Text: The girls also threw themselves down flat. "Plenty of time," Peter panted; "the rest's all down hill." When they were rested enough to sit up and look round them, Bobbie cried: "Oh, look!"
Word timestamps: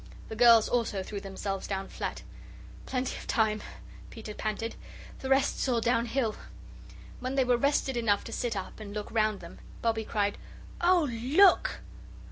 The 0.29 0.35
girls 0.35 0.67
also 0.67 1.03
threw 1.03 1.19
themselves 1.21 1.67
down 1.67 1.87
flat. 1.87 2.23
"Plenty 2.87 3.15
of 3.19 3.27
time," 3.27 3.61
Peter 4.09 4.33
panted; 4.33 4.75
"the 5.19 5.29
rest's 5.29 5.69
all 5.69 5.79
down 5.79 6.07
hill." 6.07 6.35
When 7.19 7.35
they 7.35 7.45
were 7.45 7.55
rested 7.55 7.95
enough 7.95 8.23
to 8.23 8.31
sit 8.31 8.55
up 8.55 8.79
and 8.79 8.95
look 8.95 9.11
round 9.11 9.41
them, 9.41 9.59
Bobbie 9.83 10.05
cried: 10.05 10.39
"Oh, 10.83 11.07
look!" 11.11 11.81